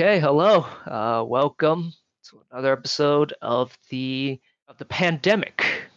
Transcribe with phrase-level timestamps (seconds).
[0.00, 0.64] Okay, hello.
[0.86, 1.92] Uh, welcome
[2.30, 5.88] to another episode of the of the pandemic,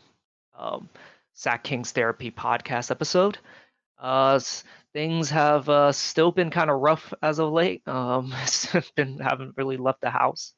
[0.58, 0.90] um,
[1.34, 3.38] Sack King's Therapy podcast episode.
[4.00, 4.40] Uh,
[4.92, 7.88] things have uh, still been kind of rough as of late.
[7.88, 8.34] Um,
[8.96, 10.56] been haven't really left the house,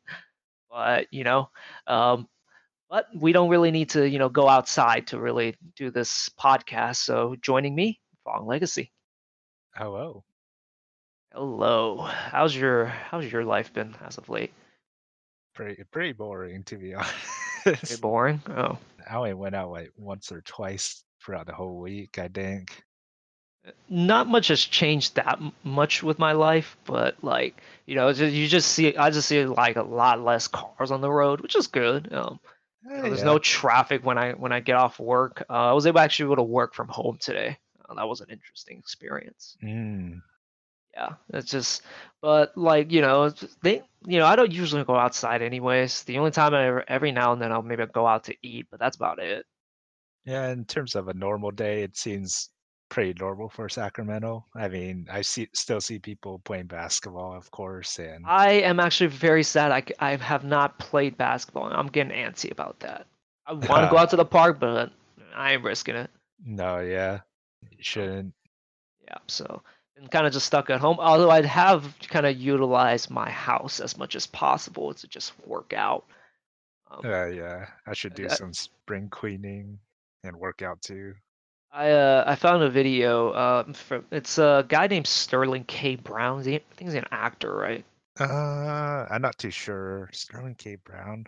[0.72, 1.50] but you know,
[1.86, 2.30] um,
[2.90, 6.96] but we don't really need to you know go outside to really do this podcast.
[6.96, 8.94] So joining me, Fong Legacy.
[9.76, 10.24] Hello.
[11.34, 11.98] Hello.
[11.98, 14.54] How's your how's your life been as of late?
[15.56, 16.94] Pretty pretty boring to be
[17.80, 18.02] Pretty honest.
[18.02, 18.42] boring.
[18.48, 18.78] Oh.
[19.10, 22.84] I only went out like once or twice throughout the whole week, I think.
[23.90, 28.48] not much has changed that m- much with my life, but like you know, you
[28.48, 31.68] just see I just see like a lot less cars on the road, which is
[31.68, 32.12] good.
[32.14, 32.40] Um,
[32.84, 33.26] you know, there's yeah.
[33.26, 35.46] no traffic when I when I get off work.
[35.50, 37.58] Uh, I was able actually able to work from home today.
[37.90, 39.58] Uh, that was an interesting experience.
[39.64, 40.22] Mm.
[40.94, 41.82] Yeah, it's just,
[42.22, 43.30] but like you know,
[43.64, 46.04] they you know I don't usually go outside anyways.
[46.04, 48.68] The only time I ever, every now and then I'll maybe go out to eat,
[48.70, 49.46] but that's about it.
[50.26, 52.50] Yeah, in terms of a normal day, it seems
[52.90, 54.46] pretty normal for Sacramento.
[54.56, 59.08] I mean, I see still see people playing basketball, of course, and I am actually
[59.08, 59.72] very sad.
[59.72, 61.72] I I have not played basketball.
[61.72, 63.08] I'm getting antsy about that.
[63.46, 64.92] I want to go out to the park, but
[65.36, 66.10] I ain't risking it.
[66.46, 67.22] no, yeah,
[67.72, 68.34] you shouldn't.
[69.08, 69.62] Yeah, so
[69.98, 70.98] and kind of just stuck at home.
[71.00, 75.74] Although I'd have kind of utilized my house as much as possible to just work
[75.74, 76.06] out.
[76.92, 79.80] Um, Uh, yeah, I should do I- some spring cleaning
[80.24, 81.14] and work out too.
[81.72, 83.34] I uh, I found a video.
[83.34, 85.96] Um, from it's a guy named Sterling K.
[85.96, 86.40] Brown.
[86.42, 87.84] I think he's an actor, right?
[88.20, 90.08] Uh, I'm not too sure.
[90.14, 90.76] Sterling K.
[90.76, 91.26] Brown.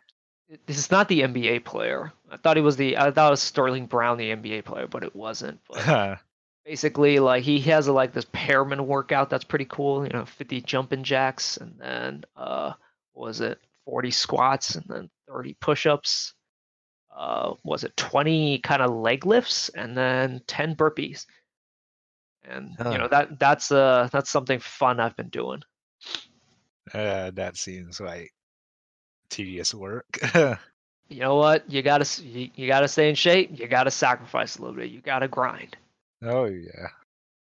[0.68, 2.14] This is not the NBA player.
[2.30, 2.96] I thought he was the.
[2.96, 5.60] I thought it was Sterling Brown, the NBA player, but it wasn't.
[5.68, 6.20] But
[6.66, 10.62] basically like he has a, like this Pearman workout that's pretty cool you know 50
[10.62, 12.74] jumping jacks and then uh
[13.14, 16.34] what was it 40 squats and then 30 push-ups.
[17.16, 21.26] Uh was it 20 kind of leg lifts and then 10 burpees.
[22.44, 25.62] And you know that that's uh that's something fun i've been doing.
[26.94, 28.32] Uh, that seems like
[29.30, 30.06] tedious work.
[30.36, 31.70] you know what?
[31.72, 33.60] You gotta you, you gotta stay in shape.
[33.60, 34.92] You gotta sacrifice a little bit.
[34.92, 35.76] You gotta grind
[36.24, 36.88] oh yeah.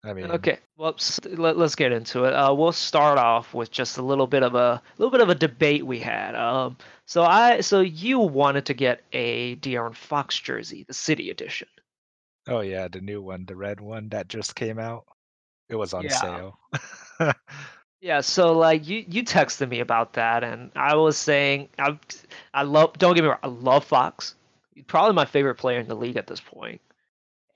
[0.05, 0.97] I mean, Okay, well,
[1.29, 2.33] let, us get into it.
[2.33, 5.35] Uh, we'll start off with just a little bit of a little bit of a
[5.35, 6.35] debate we had.
[6.35, 6.75] Um,
[7.05, 11.69] so I, so you wanted to get a De'Aaron Fox jersey, the City Edition.
[12.49, 15.05] Oh yeah, the new one, the red one that just came out.
[15.69, 16.09] It was on Yeah.
[16.09, 16.59] sale.
[18.03, 21.97] Yeah, so like you you texted me about that, and I was saying I
[22.53, 22.97] I love.
[22.97, 24.35] Don't get me wrong, I love Fox.
[24.75, 26.81] He's probably my favorite player in the league at this point.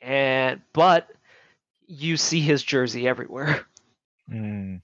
[0.01, 1.09] And but
[1.87, 3.65] you see his jersey everywhere.
[4.29, 4.81] Mm,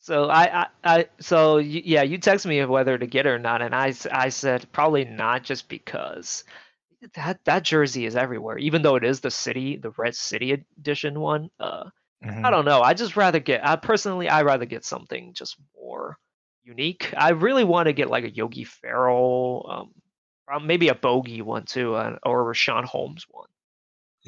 [0.00, 3.62] So I, I, I so yeah, you text me whether to get it or not,
[3.62, 6.44] and I, I said probably not, just because
[7.14, 8.58] that that jersey is everywhere.
[8.58, 11.50] Even though it is the city, the red city edition one.
[11.60, 11.90] Uh,
[12.42, 12.52] I mhm.
[12.52, 12.82] don't know.
[12.82, 13.66] I just rather get.
[13.66, 16.18] I personally, I rather get something just more
[16.64, 17.12] unique.
[17.16, 19.66] I really want to get like a Yogi Ferrell,
[20.50, 23.48] um, um, maybe a Bogi one too, uh, or a Richaun Holmes one.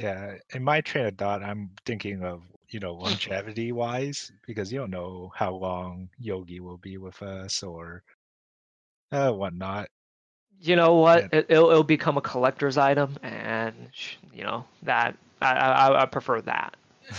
[0.00, 4.78] Yeah, in my train of thought, I'm thinking of you know longevity wise because you
[4.78, 8.02] don't know how long Yogi will be with us or
[9.12, 9.88] uh, whatnot.
[10.60, 11.24] You know what?
[11.24, 11.28] Yeah.
[11.32, 13.90] It, it'll, it'll become a collector's item, and
[14.32, 16.76] you know that I, I, I prefer that.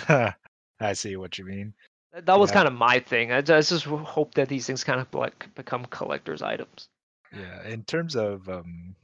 [0.79, 1.73] I see what you mean.
[2.13, 2.55] That, that was Yeah.
[2.55, 3.31] kind of my thing.
[3.31, 6.87] I just, I just hope that these things kind of like become collector's items.
[7.31, 8.95] Yeah, in terms of um,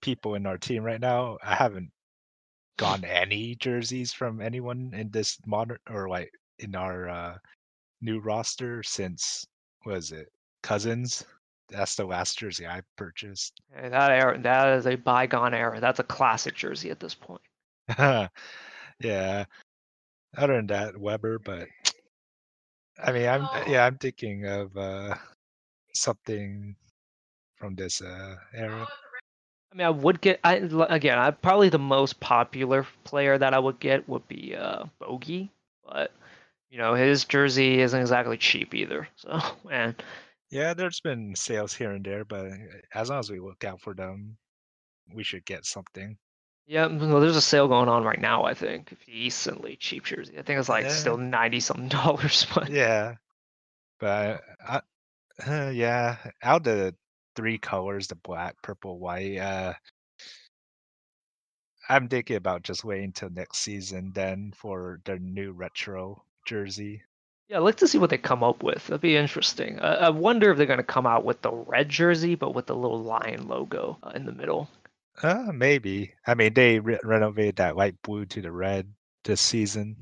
[0.00, 1.90] people in our team right now, I haven't
[2.76, 7.38] gotten any jerseys from anyone in this modern or like in our uh,
[8.00, 9.46] new roster since
[9.86, 10.28] was it
[10.62, 11.24] Cousins?
[11.70, 13.60] That's the last jersey I purchased.
[13.74, 15.80] And that era, that is a bygone era.
[15.80, 17.40] That's a classic jersey at this point.
[18.98, 19.44] yeah.
[20.36, 21.68] Other than that, Webber, but
[23.02, 25.14] I mean, I'm yeah, I'm thinking of uh,
[25.94, 26.76] something
[27.56, 28.86] from this uh, era.
[29.74, 30.40] I mean, I would get.
[30.44, 30.54] I
[30.88, 35.50] again, I probably the most popular player that I would get would be uh, Bogi,
[35.84, 36.12] but
[36.70, 39.08] you know his jersey isn't exactly cheap either.
[39.16, 39.40] So
[39.70, 40.02] and
[40.50, 42.50] Yeah, there's been sales here and there, but
[42.94, 44.38] as long as we look out for them,
[45.14, 46.18] we should get something.
[46.66, 48.44] yeah, well, there's a sale going on right now.
[48.44, 50.38] I think decently cheap jersey.
[50.38, 53.16] I think it's like still ninety something dollars, but Yeah,
[54.00, 54.82] but I,
[55.46, 56.96] uh, yeah, out of the
[57.36, 59.74] three colors, the black, purple, white, uh,
[61.88, 67.02] I'm thinking about just waiting till next season then for their new retro jersey.
[67.48, 68.86] Yeah, I'd like to see what they come up with.
[68.86, 69.78] That'd be interesting.
[69.80, 72.66] I, I wonder if they're going to come out with the red jersey, but with
[72.66, 74.68] the little lion logo uh, in the middle.
[75.22, 76.14] Uh, maybe.
[76.26, 78.90] I mean, they re- renovated that light blue to the red
[79.24, 79.96] this season.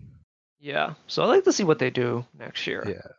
[0.60, 2.84] Yeah, so I'd like to see what they do next year.
[2.86, 3.12] Yeah,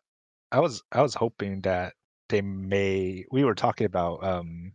[0.52, 1.94] I was I was hoping that
[2.34, 3.26] they may.
[3.32, 4.74] We were talking about um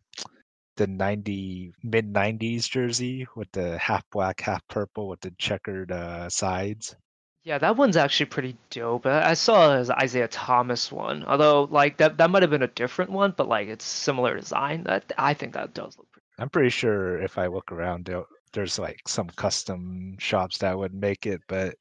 [0.77, 6.31] the ninety mid nineties jersey with the half black, half purple with the checkered uh,
[6.31, 6.95] sides.
[7.43, 9.07] Yeah, that one's actually pretty dope.
[9.07, 13.11] I saw his Isaiah Thomas one, although like that that might have been a different
[13.11, 14.85] one, but like it's similar design.
[14.85, 16.27] That I think that does look pretty.
[16.39, 18.09] I'm pretty sure if I look around,
[18.53, 21.75] there's like some custom shops that would make it, but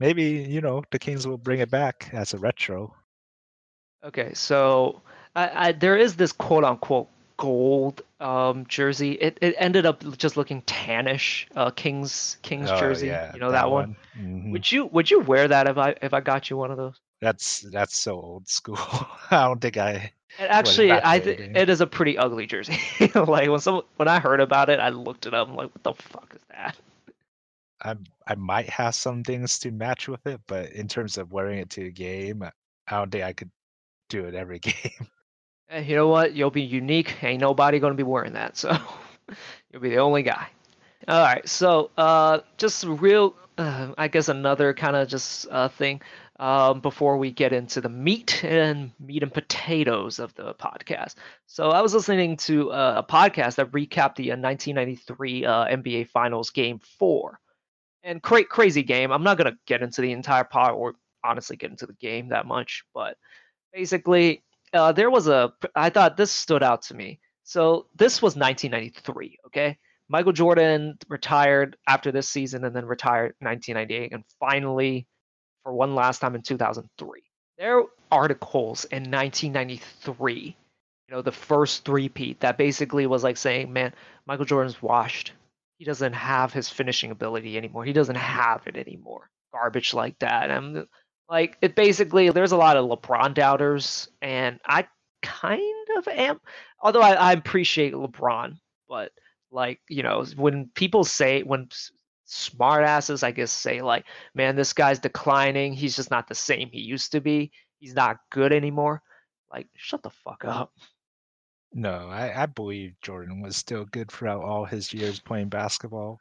[0.00, 2.94] maybe you know the Kings will bring it back as a retro.
[4.04, 5.02] Okay, so
[5.34, 9.12] I, I there is this quote unquote gold um jersey.
[9.12, 11.46] It it ended up just looking tannish.
[11.54, 13.08] Uh, King's King's Oh, jersey.
[13.08, 13.96] yeah, you know that, one.
[14.18, 14.52] Mhm.
[14.52, 17.00] Would you would you wear that if I if I got you one of those?
[17.20, 18.78] That's that's so old school.
[19.30, 20.12] I don't think I.
[20.38, 22.78] And actually, I th- it is a pretty ugly jersey.
[23.14, 25.48] like when some when I heard about it, I looked it up.
[25.48, 26.76] I'm like, what the fuck is that?
[27.82, 27.96] I
[28.26, 31.70] I might have some things to match with it, but in terms of wearing it
[31.70, 32.50] to a game, I
[32.98, 33.50] don't think I could
[34.08, 35.08] do it every game.
[35.68, 36.34] And you know what?
[36.34, 37.22] You'll be unique.
[37.22, 38.76] Ain't nobody gonna be wearing that, so
[39.72, 40.48] you'll be the only guy.
[41.08, 46.00] All right, so uh, just real, uh, I guess another kind of just uh, thing
[46.40, 51.14] um, before we get into the meat and meat and potatoes of the podcast.
[51.46, 56.08] So I was listening to uh, a podcast that recapped the uh, 1993 uh, NBA
[56.08, 57.38] Finals Game Four,
[58.02, 59.12] and cra- crazy game.
[59.12, 62.46] I'm not gonna get into the entire pod or honestly get into the game that
[62.46, 63.16] much, but
[63.76, 64.42] basically
[64.72, 67.20] uh, there was a i thought this stood out to me.
[67.44, 69.78] So this was 1993 okay?
[70.08, 75.06] Michael jordan retired after this season and then retired 1998 and finally
[75.62, 77.22] for one last time in 2003
[77.58, 80.56] there are articles in 1993
[81.08, 83.92] you know the first three-peat that basically was like saying man
[84.26, 85.32] michael jordan's washed.
[85.78, 87.84] He doesn't have his finishing ability anymore.
[87.84, 89.28] He doesn't have it anymore.
[89.52, 90.50] Garbage like that.
[90.50, 90.86] And
[91.28, 94.86] like it basically there's a lot of LeBron doubters, and I
[95.22, 96.40] kind of am.
[96.80, 98.58] Although I, I appreciate LeBron,
[98.88, 99.12] but
[99.50, 101.90] like you know when people say when s-
[102.24, 105.72] smart asses I guess say like, man, this guy's declining.
[105.72, 107.50] He's just not the same he used to be.
[107.78, 109.02] He's not good anymore.
[109.50, 110.72] Like shut the fuck up.
[111.72, 116.18] No, I, I believe Jordan was still good throughout all his years playing basketball.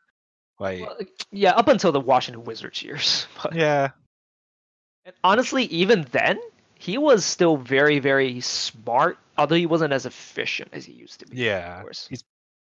[0.60, 0.98] Like, Well,
[1.32, 3.28] yeah, up until the Washington Wizards years.
[3.44, 3.92] But yeah,
[5.06, 6.40] And honestly, even then,
[6.76, 11.28] he was still very, very smart, although he wasn't as efficient as he used to
[11.28, 11.38] be.
[11.38, 12.08] yeah, Of course.
[12.10, 12.24] he's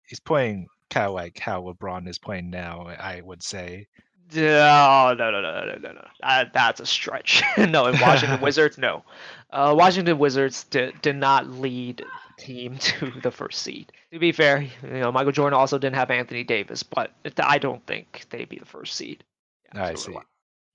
[0.08, 2.88] he's playing kind of like how LeBron is playing now.
[2.88, 3.88] I would say.
[4.34, 6.08] No, no, no, no, no, no, no.
[6.22, 7.42] Uh, that's a stretch.
[7.58, 9.04] no, in Washington Wizards, no.
[9.52, 13.92] Uh, Washington Wizards did, did not lead the team to the first seed.
[14.12, 17.86] To be fair, you know, Michael Jordan also didn't have Anthony Davis, but I don't
[17.88, 19.24] think they'd be the first seed.
[19.72, 20.18] I so see.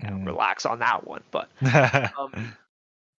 [0.02, 0.26] Rela- yeah, Mm.
[0.26, 1.22] relax on that one.
[1.30, 1.48] But
[2.18, 2.54] um,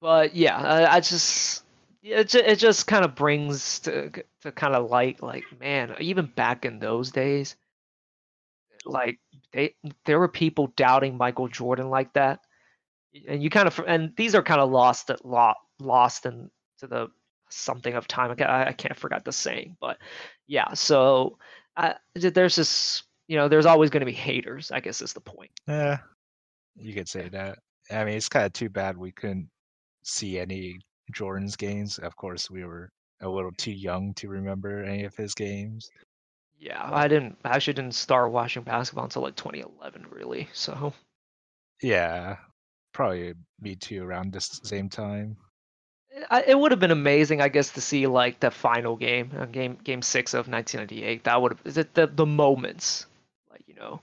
[0.02, 1.64] but yeah, I, I just
[2.02, 4.12] it just, it just kind of brings to
[4.42, 7.56] to kind of light like man, even back in those days,
[8.86, 9.20] like
[9.54, 9.76] they
[10.06, 12.40] there were people doubting Michael Jordan like that,
[13.28, 16.50] and you kind of and these are kind of lost at lo, lost in
[16.80, 17.08] to the
[17.50, 18.32] something of time.
[18.32, 19.98] I ca- I, I can't forget the saying, but
[20.48, 20.74] yeah.
[20.74, 21.38] So
[21.78, 24.72] I, there's this you know there's always going to be haters.
[24.72, 25.52] I guess is the point.
[25.68, 26.00] yeah,
[26.76, 27.60] you could say that.
[27.92, 29.50] I mean, it's kind of too bad we couldn't
[30.04, 30.80] see any
[31.14, 32.00] Jordan's games.
[32.00, 32.90] Of course, we were
[33.22, 35.90] a little too young to remember any of his games.
[36.58, 40.50] Yeah, I didn't I actually didn't start watching basketball until like 2011, really.
[40.54, 40.94] So
[41.84, 42.38] Yeah,
[42.94, 45.38] probably me too around this same time.
[46.30, 49.46] I, it would have been amazing, I guess, to see like the final game, uh,
[49.46, 51.24] game game six of 1998.
[51.24, 53.08] That would have the, the the moments,
[53.52, 54.02] like you know,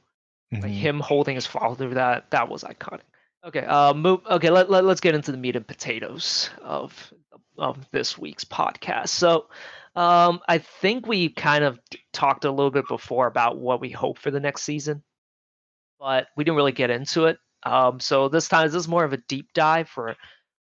[0.52, 0.75] like Mhm.
[0.75, 1.95] him holding his father.
[1.95, 3.02] That that was iconic.
[3.45, 4.21] Okay, uh, move.
[4.26, 7.12] Okay, let, let let's get into the meat and potatoes of
[7.57, 9.09] of this week's podcast.
[9.09, 9.49] So,
[9.97, 11.78] um, I think we kind of
[12.12, 15.02] talked a little bit before about what we hope for the next season,
[15.99, 17.38] but we didn't really get into it.
[17.64, 20.16] Um, so this time this is more of a deep dive for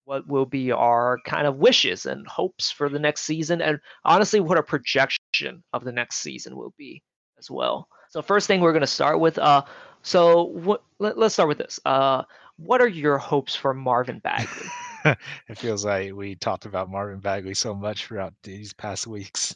[0.04, 4.40] what will be our kind of wishes and hopes for the next season, and honestly,
[4.40, 7.02] what our projection of the next season will be
[7.38, 7.88] as well.
[8.16, 9.64] So first thing we're going to start with, uh,
[10.00, 10.82] so what?
[10.98, 11.78] Let, let's start with this.
[11.84, 12.22] Uh,
[12.56, 14.70] what are your hopes for Marvin Bagley?
[15.48, 19.54] it feels like we talked about Marvin Bagley so much throughout these past weeks.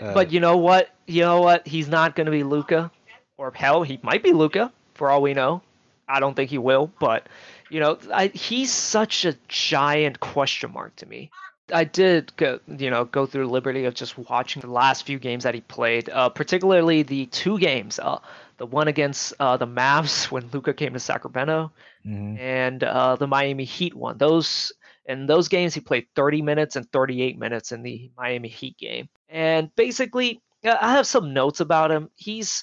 [0.00, 0.88] Uh, but you know what?
[1.06, 1.66] You know what?
[1.66, 2.90] He's not going to be Luka,
[3.36, 5.60] or hell, he might be Luka for all we know.
[6.08, 7.28] I don't think he will, but
[7.68, 11.30] you know, I, he's such a giant question mark to me.
[11.72, 15.18] I did go, you know, go through the liberty of just watching the last few
[15.18, 17.98] games that he played, uh, particularly the two games.
[17.98, 18.18] Uh,
[18.58, 21.72] the one against uh, the Mavs when Luka came to Sacramento,
[22.06, 22.38] Mhm.
[22.38, 24.16] and uh, the Miami Heat one.
[24.18, 24.72] Those
[25.06, 29.08] in those games he played 30 minutes and 38 minutes in the Miami Heat game.
[29.28, 32.10] And basically, uh, I have some notes about him.
[32.14, 32.62] He's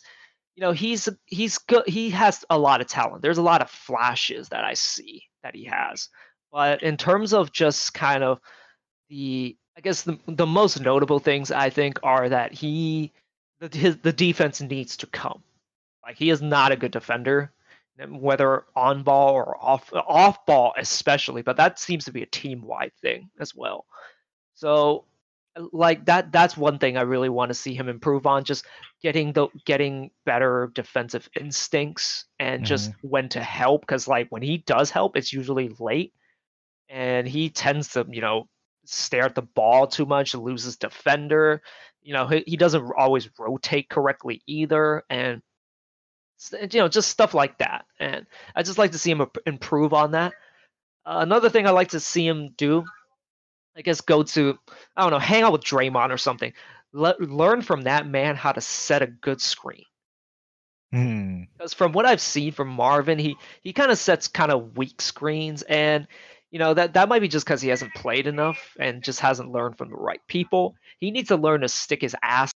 [0.55, 3.69] you know he's he's good he has a lot of talent there's a lot of
[3.71, 6.09] flashes that i see that he has
[6.51, 8.39] but in terms of just kind of
[9.13, 13.11] the i guess the, the most notable things i think are that he
[13.69, 15.41] the, his, the defense needs to come.
[16.05, 17.51] Like he is not a good defender
[18.09, 22.63] whether on ball or off off ball especially but that seems to be a team
[22.63, 23.85] wide thing as well.
[24.55, 25.05] So
[25.71, 28.65] like that that's one thing I really want to see him improve on just
[29.03, 33.07] getting the getting better defensive instincts and just mm-hmm.
[33.07, 36.13] when to help because like when he does help it's usually late
[36.89, 38.47] and he tends to you know
[38.85, 41.61] stare at the ball too much loses defender
[42.01, 45.41] you know he, he doesn't always rotate correctly either and
[46.51, 48.25] you know just stuff like that and
[48.55, 50.33] I just like to see him improve on that
[51.05, 52.83] uh, another thing I like to see him do
[53.75, 54.57] I guess go to
[54.95, 56.53] I don't know, hang out with Draymond or something.
[56.91, 59.85] Le- learn from that man how to set a good screen.
[60.91, 61.43] Hmm.
[61.57, 65.01] Because from what I've seen from Marvin, he he kind of sets kind of weak
[65.01, 66.07] screens, and
[66.53, 69.51] you know that that might be just because he hasn't played enough and just hasn't
[69.51, 70.75] learned from the right people.
[70.99, 72.51] He needs to learn to stick his ass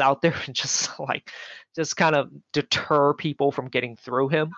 [0.00, 1.30] out there and just like
[1.76, 4.50] just kind of deter people from getting through him.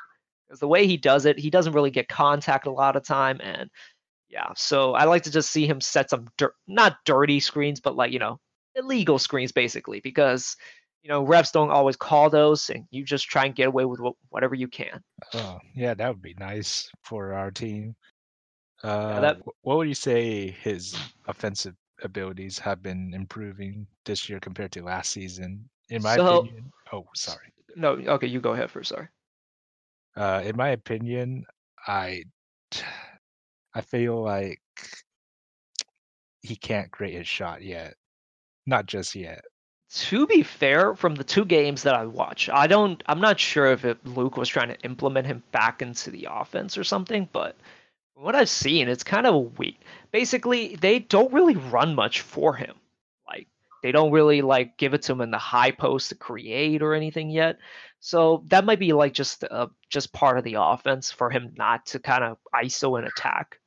[0.48, 3.40] Because the way he does it, he doesn't really get contact a lot of time,
[3.42, 3.68] and
[4.30, 7.94] yeah, so I like to just see him set some dir- not dirty screens, but
[7.94, 8.40] like you know
[8.74, 10.56] illegal screens basically, because
[11.02, 14.00] you know refs don't always call those, and you just try and get away with
[14.00, 15.02] wh- whatever you can.
[15.34, 17.94] Oh, yeah, that would be nice for our team.
[18.82, 20.96] Uh, that- what would you say his
[21.26, 25.68] offensive abilities have been improving this year compared to last season?
[25.90, 27.52] In my So- opinion, oh, sorry.
[27.76, 28.88] No, okay, you go ahead first.
[28.88, 29.08] Sorry.
[30.16, 31.44] Uh, in my opinion,
[31.86, 32.24] I
[33.74, 34.60] I feel like
[36.42, 37.94] he can't create his shot yet.
[38.66, 39.44] Not just yet.
[39.90, 43.02] To be fair, from the two games that I watch, I don't.
[43.06, 46.78] I'm not sure if it, Luke was trying to implement him back into the offense
[46.78, 47.56] or something, but
[48.20, 49.80] what I've seen, it's kind of weak.
[50.12, 52.76] Basically, they don't really run much for him.
[53.26, 53.48] Like
[53.82, 56.94] they don't really like give it to him in the high post to create or
[56.94, 57.58] anything yet.
[58.00, 61.86] So that might be like just uh, just part of the offense for him not
[61.86, 63.58] to kind of ISO and attack.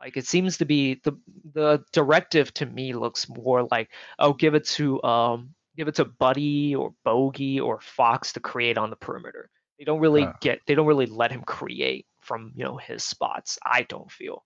[0.00, 1.12] Like it seems to be the
[1.52, 6.04] the directive to me looks more like oh give it to um give it to
[6.04, 9.50] Buddy or Bogi or Fox to create on the perimeter.
[9.78, 10.32] They don't really Huh.
[10.40, 13.58] get they don't really let him create from you know his spots.
[13.64, 14.44] I don't feel.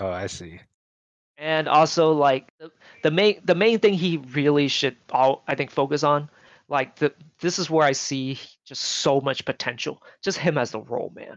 [0.00, 0.60] Oh, I see.
[1.38, 2.70] And also like the,
[3.02, 6.28] the main the main thing he really should all I think focus on
[6.68, 10.02] like the this is where I see just so much potential.
[10.22, 11.36] Just him as the roll man.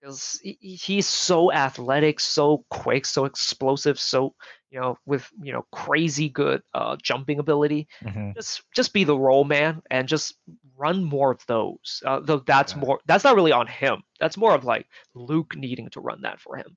[0.00, 4.34] Because he, he- he's so athletic, so quick, so explosive, so
[4.70, 7.88] you know with you know crazy good uh, jumping ability.
[8.02, 10.36] hmm Just just be the roll man and just
[10.76, 12.02] run more of those.
[12.06, 12.76] Uh, though that's Yeah.
[12.76, 14.02] more that's not really on him.
[14.20, 16.76] That's more of like Luke needing to run that for him.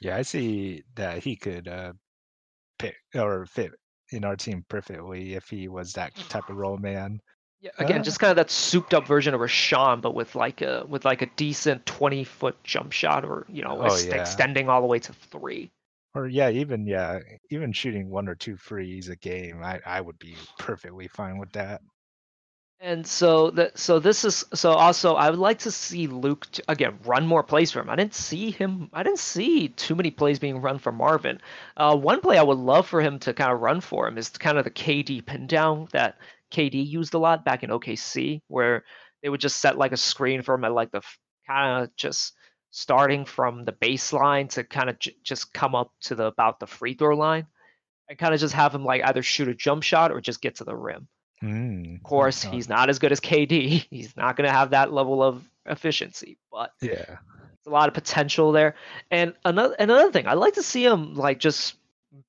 [0.00, 1.92] Yeah, I see that he could uh,
[2.78, 3.72] pick or fit
[4.10, 7.20] in our team perfectly if he was that type of roll man.
[7.60, 10.60] Yeah, again, Uh, just kind of that souped up version of Richaun, but with like
[10.60, 14.12] a with like a decent twenty foot jump shot, or you know, Oh, ex- yeah.
[14.12, 15.72] extending all the way to three.
[16.18, 17.20] Or yeah, even yeah,
[17.50, 21.52] even shooting one or two frees a game, I I would be perfectly fine with
[21.52, 21.80] that.
[22.80, 26.62] And so that so this is so also I would like to see Luke t-
[26.66, 27.88] again run more plays for him.
[27.88, 28.90] I didn't see him.
[28.92, 31.40] I didn't see too many plays being run for Marvin.
[31.76, 34.28] Uh, one play I would love for him to kind of run for him is
[34.30, 36.18] kind of the KD pin down that
[36.50, 38.84] KD used a lot back in OKC, where
[39.22, 41.02] they would just set like a screen for him at like the
[41.46, 42.34] kind of just
[42.70, 46.66] starting from the baseline to kind of j- just come up to the about the
[46.66, 47.46] free throw line,
[48.08, 50.56] and kind of just have him like either shoot a jump shot or just get
[50.56, 51.08] to the rim.
[51.42, 53.86] Mm, Of course, he's not as good as KD.
[53.90, 56.94] He's not going to have that level of efficiency, but yeah.
[56.94, 58.74] there's a lot of potential there.
[59.10, 61.76] And another another thing, I like to see him like just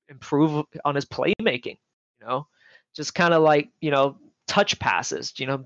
[0.08, 1.78] improve on his playmaking.
[2.20, 2.46] You know,
[2.94, 4.16] just kind of like you know
[4.46, 5.32] touch passes.
[5.38, 5.64] You know,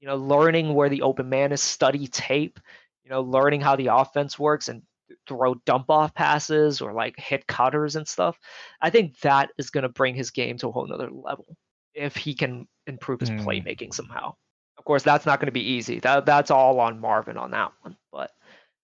[0.00, 2.60] you know, learning where the open man is, study tape.
[3.04, 4.82] You know, learning how the offense works and
[5.28, 8.38] throw dump off passes or like hit cutters and stuff.
[8.80, 11.56] I think that is going to bring his game to a whole nother level
[11.94, 13.40] if he can improve his Hmm.
[13.40, 14.34] playmaking somehow.
[14.78, 16.00] Of course, that's not going to be easy.
[16.00, 17.96] That that's all on Marvin on that one.
[18.10, 18.32] But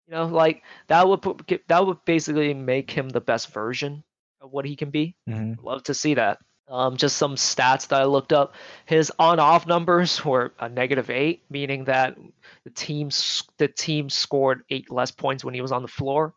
[0.07, 4.03] You know, like that would put, that would basically make him the best version
[4.41, 5.15] of what he can be.
[5.29, 5.65] Mm-hmm.
[5.65, 6.39] Love to see that.
[6.71, 8.55] Um, just some stats that I looked up.
[8.85, 12.17] His on-off numbers were a negative eight, meaning that
[12.63, 13.09] the team
[13.57, 16.33] the team scored eight less points when he was on the floor.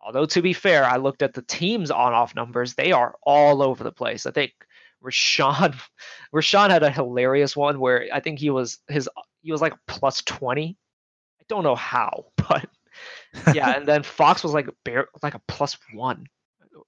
[0.00, 3.82] Although to be fair, I looked at the team's on-off numbers; they are all over
[3.82, 4.26] the place.
[4.26, 4.52] I think
[5.02, 5.76] Richaun
[6.32, 9.08] Richaun had a hilarious one where I think he was his
[9.42, 10.76] he was like plus twenty.
[11.40, 12.68] I don't know how, but
[13.52, 13.76] yeah.
[13.76, 16.26] and then Fox was like bare like a plus one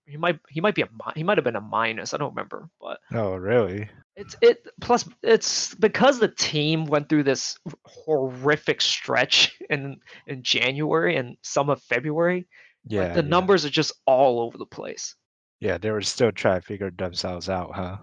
[0.06, 2.14] he might he might be a he might have been a minus.
[2.14, 3.88] I don't remember, but oh really?
[4.16, 11.16] It's it plus it's because the team went through this horrific stretch in in January
[11.16, 12.46] and some of February.
[12.86, 13.28] Yeah, like the yeah.
[13.28, 15.14] numbers are just all over the place.
[15.60, 17.98] Yeah, they were still trying to figure themselves out, huh?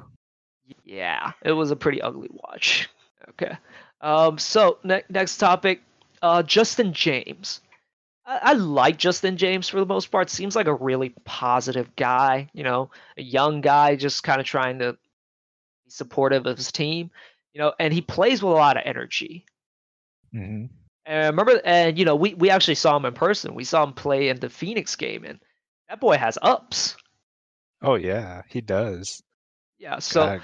[0.83, 2.89] Yeah, it was a pretty ugly watch.
[3.29, 3.57] Okay.
[4.01, 4.37] Um.
[4.37, 5.81] So ne- next topic,
[6.21, 7.61] uh, Justin James.
[8.27, 10.29] I, I like Justin James for the most part.
[10.29, 12.49] Seems like a really positive guy.
[12.53, 17.09] You know, a young guy just kind of trying to be supportive of his team.
[17.53, 19.45] You know, and he plays with a lot of energy.
[20.35, 20.65] Mm-hmm.
[21.05, 23.55] And remember, and you know, we we actually saw him in person.
[23.55, 25.39] We saw him play in the Phoenix game, and
[25.87, 26.97] that boy has ups.
[27.81, 29.23] Oh yeah, he does.
[29.79, 29.99] Yeah.
[29.99, 30.41] So, God.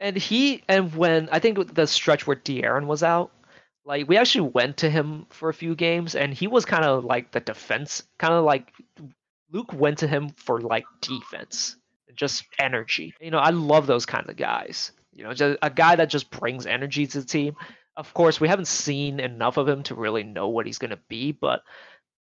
[0.00, 3.30] and he and when I think the stretch where De'Aaron was out,
[3.84, 7.04] like we actually went to him for a few games, and he was kind of
[7.04, 8.72] like the defense, kind of like
[9.52, 11.76] Luke went to him for like defense,
[12.14, 13.14] just energy.
[13.20, 14.92] You know, I love those kind of guys.
[15.12, 17.56] You know, just a guy that just brings energy to the team.
[17.96, 21.00] Of course, we haven't seen enough of him to really know what he's going to
[21.08, 21.62] be, but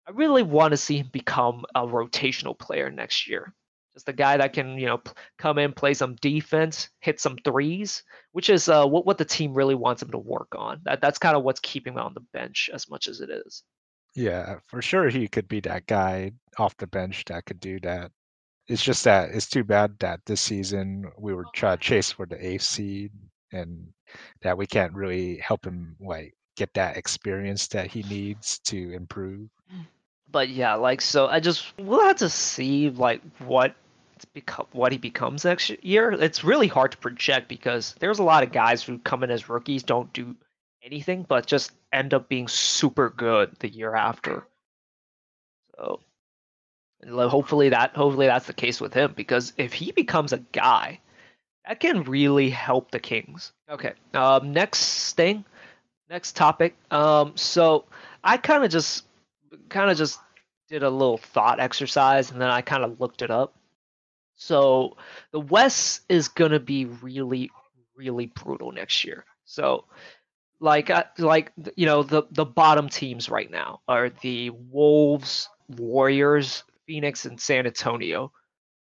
[0.06, 3.54] I really want to see him become a rotational player next year.
[3.94, 7.36] Just a guy that can, you know, p- come in, play some defense, hit some
[7.44, 8.02] threes,
[8.32, 10.80] which is uh, what what the team really wants him to work on.
[10.84, 13.62] That that's kind of what's keeping him on the bench as much as it is.
[14.14, 18.10] Yeah, for sure he could be that guy off the bench that could do that.
[18.66, 22.26] It's just that it's too bad that this season we were trying to chase for
[22.26, 23.12] the eighth seed
[23.52, 23.88] and
[24.42, 29.48] that we can't really help him like get that experience that he needs to improve.
[30.30, 33.74] But yeah, like so, I just we'll have to see like what
[34.26, 36.12] become what he becomes next year.
[36.12, 39.48] It's really hard to project because there's a lot of guys who come in as
[39.48, 40.36] rookies don't do
[40.84, 44.46] anything but just end up being super good the year after.
[45.76, 46.00] So
[47.06, 51.00] hopefully that hopefully that's the case with him because if he becomes a guy,
[51.66, 53.52] that can really help the Kings.
[53.68, 53.94] Okay.
[54.12, 55.44] Um next thing,
[56.10, 56.76] next topic.
[56.90, 57.84] Um so
[58.22, 59.04] I kind of just
[59.68, 60.20] kind of just
[60.68, 63.54] did a little thought exercise and then I kind of looked it up.
[64.36, 64.96] So
[65.30, 67.50] the West is gonna be really,
[67.96, 69.24] really brutal next year.
[69.44, 69.84] So
[70.60, 77.26] like like you know the the bottom teams right now are the Wolves, Warriors, Phoenix,
[77.26, 78.32] and San Antonio,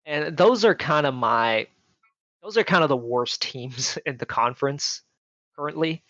[0.04, 1.66] and those are kind of my
[2.42, 5.02] those are kind of the worst teams in the conference
[5.56, 6.02] currently.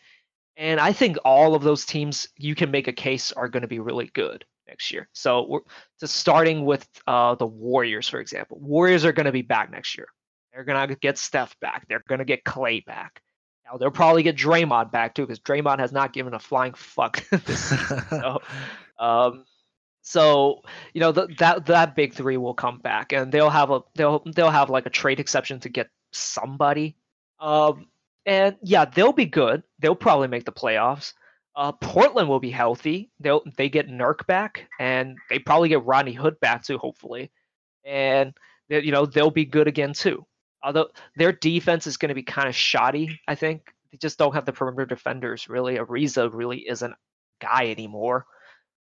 [0.57, 3.69] And I think all of those teams you can make a case are going to
[3.69, 5.09] be really good next year.
[5.13, 5.61] So we're
[5.99, 8.59] just starting with uh, the Warriors, for example.
[8.61, 10.09] Warriors are going to be back next year.
[10.53, 11.87] They're going to get Steph back.
[11.89, 13.23] They're going to get Clay back.
[13.65, 17.23] Now they'll probably get Draymond back too, because Draymond has not given a flying fuck
[17.31, 18.03] this season.
[18.09, 18.43] So,
[18.99, 19.45] um,
[20.03, 20.63] so
[20.95, 24.23] you know the, that that big three will come back, and they'll have a they'll
[24.35, 26.97] they'll have like a trade exception to get somebody.
[27.41, 27.89] Um,
[28.25, 29.63] and yeah, they'll be good.
[29.79, 31.13] They'll probably make the playoffs.
[31.59, 33.11] Uh, Portland will be healthy.
[33.19, 37.33] They'll they get Nurk back, and they probably get Rodney Hood back too, hopefully.
[37.85, 38.33] And
[38.69, 40.25] they, you know they'll be good again too.
[40.63, 44.35] Although their defense is going to be kind of shoddy, I think they just don't
[44.35, 45.79] have the perimeter defenders really.
[45.79, 46.97] Ariza really isn't a
[47.41, 48.25] guy anymore.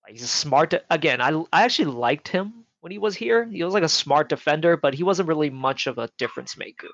[0.04, 0.72] Like, he's a smart.
[0.72, 3.46] De- again, I I actually liked him when he was here.
[3.46, 6.90] He was like a smart defender, but he wasn't really much of a difference maker.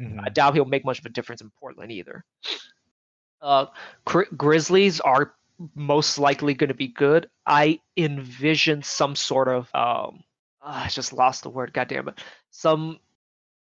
[0.00, 0.22] Mhm.
[0.24, 2.24] I doubt he'll make much of a difference in Portland either.
[3.40, 3.66] Uh,
[4.04, 5.34] Gri- Grizzlies are
[5.74, 7.28] most likely going to be good.
[7.46, 10.22] I envision some sort of um,
[10.62, 11.72] ah, I just lost the word.
[11.72, 12.20] God damn it!
[12.50, 12.98] Some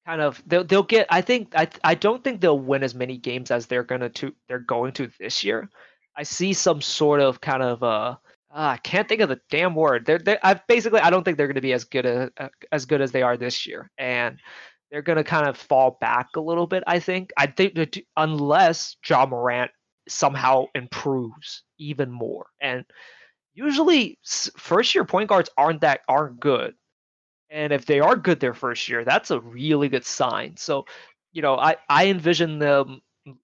[0.06, 1.08] kind of they'll they'll get.
[1.10, 4.34] I think I I don't think they'll win as many games as they're gonna to
[4.48, 5.70] they're going to this year.
[6.16, 8.16] I see some sort of kind of uh.
[8.52, 10.06] ah, I can't think of the damn word.
[10.06, 12.32] They're, they're I basically I don't think they're going to be as good a,
[12.72, 14.40] as good as they are this year, and
[14.92, 16.84] they're going to kind of fall back a little bit.
[16.88, 17.32] I think.
[17.38, 19.72] I think that unless Ja Morant
[20.08, 22.86] somehow improves even more, and
[23.54, 24.18] usually
[24.58, 26.74] first year point guards aren't that aren't good,
[27.50, 30.56] and if they are good their first year, that's a really good sign.
[30.58, 30.86] So,
[31.32, 33.02] you know, I I envision them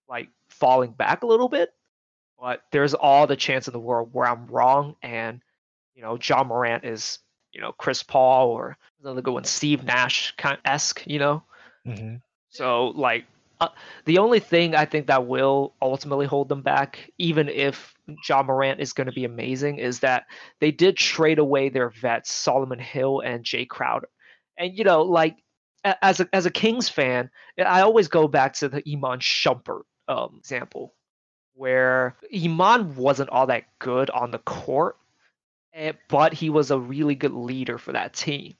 [0.09, 1.69] like falling back a little bit,
[2.39, 5.41] but there's all the chance in the world where I'm wrong, and
[5.95, 7.19] you know, Ja Morant is,
[7.55, 11.43] you know, Chris Paul or another good one, Steve Nash kind esque, you know.
[11.85, 12.17] hmm
[12.49, 13.25] So like,
[13.61, 13.69] uh,
[14.05, 17.95] the only thing I think that will ultimately hold them back, even if
[18.27, 20.25] Ja Morant is going to be amazing, is that
[20.59, 24.09] they did trade away their vets, Solomon Hill and Jae Crowder,
[24.57, 25.37] and you know, like
[26.01, 30.35] as a as a Kings fan, I always go back to the Iman Shumpert um,
[30.39, 30.93] example,
[31.53, 34.97] where Iman wasn't all that good on the court,
[36.09, 38.55] but he was a really good leader for that team.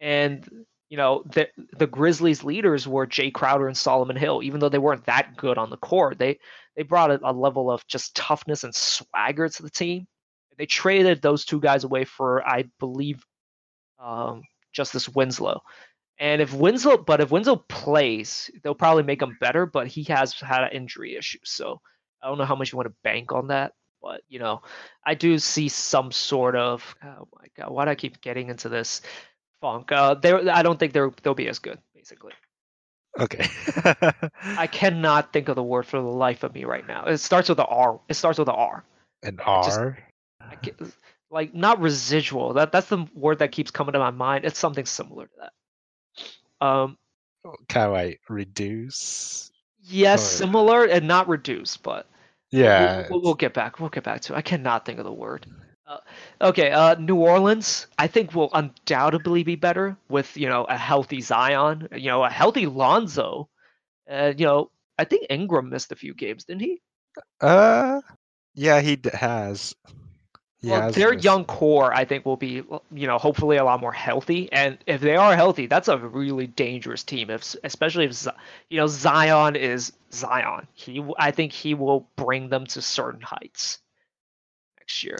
[0.00, 0.48] And
[0.88, 4.42] you know, the the Grizzlies leaders were Jae Crowder and Solomon Hill.
[4.42, 6.38] Even though they weren't that good on the court, they
[6.76, 10.06] they brought a, a level of just toughness and swagger to the team.
[10.56, 13.24] They traded those two guys away for, I believe,
[14.00, 15.60] um, Justice Winslow.
[16.18, 19.66] And if Winslow, but if Winslow plays, they'll probably make him better.
[19.66, 21.80] But he has had an injury issue, so
[22.22, 23.72] I don't know how much you want to bank on that.
[24.02, 24.62] But you know,
[25.04, 26.94] I do see some sort of.
[27.04, 29.02] Oh my god, why do I keep getting into this
[29.60, 29.90] funk?
[29.92, 31.78] Uh, they I don't think they're they'll be as good.
[31.94, 32.32] Basically,
[33.18, 33.46] Okay.
[34.42, 37.04] I cannot think of the word for the life of me right now.
[37.06, 37.98] It starts with the R.
[38.08, 38.84] It starts with a R.
[39.22, 39.98] An just- R.
[40.40, 40.56] I
[41.30, 42.54] like not residual.
[42.54, 44.44] That that's the word that keeps coming to my mind.
[44.44, 46.66] It's something similar to that.
[46.66, 46.96] Um,
[47.68, 49.50] Kind I reduce.
[49.82, 52.06] yes, Or- similar and not reduce, but
[52.50, 53.06] Yeah.
[53.10, 53.80] we'll, we'll get back.
[53.80, 54.34] We'll get back to.
[54.34, 54.36] it.
[54.36, 55.46] I cannot think of the word.
[55.86, 55.98] Uh,
[56.42, 61.20] okay, uh, New Orleans, I think will undoubtedly be better with you know a healthy
[61.22, 63.48] Zion, you know a healthy Lonzo.
[64.10, 66.80] Uh, you know, I think Ingram missed a few games, didn't he?
[67.40, 68.00] Uh.
[68.54, 69.74] Yeah, he d- has.
[70.60, 73.92] He well, their young core, I think, will be, you know, hopefully a lot more
[73.92, 74.50] healthy.
[74.52, 77.30] And if they are healthy, that's a really dangerous team.
[77.30, 78.26] If, especially if,
[78.68, 80.66] you know, Zion is Zion.
[80.74, 83.78] He, I think he will bring them to certain heights
[84.80, 85.18] next year.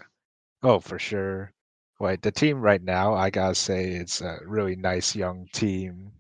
[0.65, 1.53] Oh, for sure.
[2.01, 6.11] Like the team right now, I gotta say, it's a really nice young team.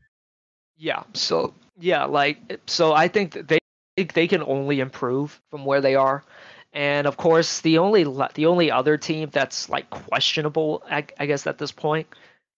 [0.77, 1.03] Yeah.
[1.15, 3.59] So yeah, like so, I think that they
[3.97, 6.25] they can only improve from where they are.
[6.73, 8.05] And of course, the only
[8.35, 12.07] the only other team that's like questionable, I, I guess at this point,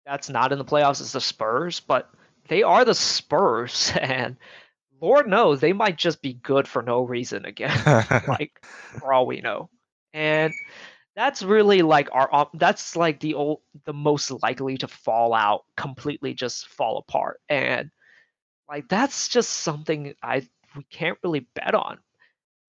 [0.05, 1.81] that's not in the playoffs is the Spurs.
[1.81, 2.11] But
[2.49, 4.37] they are the Spurs, and
[5.01, 7.77] Lord knows they might just be good for no reason again.
[8.29, 8.64] like
[8.99, 9.70] for all we know.
[10.12, 10.53] And
[11.14, 16.35] that's really like our that's like the old the most likely to fall out completely
[16.35, 17.90] just fall apart and
[18.68, 21.99] like that's just something I we can't really bet on.